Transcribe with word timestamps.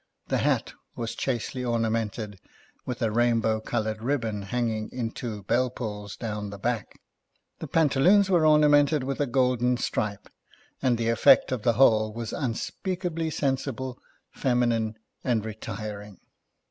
The 0.29 0.39
hat 0.39 0.73
was 0.95 1.13
chastely 1.13 1.63
ornamented 1.63 2.39
with 2.87 3.03
a 3.03 3.11
rainbow 3.11 3.59
coloured 3.59 4.01
ribbon 4.01 4.41
hanging 4.41 4.89
in 4.89 5.11
two 5.11 5.43
bell 5.43 5.69
pulls 5.69 6.15
down 6.17 6.49
the 6.49 6.57
back; 6.57 6.99
the 7.59 7.67
pantaloons 7.67 8.27
were 8.27 8.43
ornamented 8.43 9.03
with 9.03 9.19
a 9.21 9.27
golden 9.27 9.77
stripe; 9.77 10.27
and 10.81 10.97
the 10.97 11.09
effect 11.09 11.51
of 11.51 11.61
the 11.61 11.73
whole 11.73 12.11
was 12.15 12.33
unspeakably 12.33 13.29
sensible, 13.29 13.99
feminine, 14.33 14.97
and 15.23 15.45
retiring. 15.45 16.17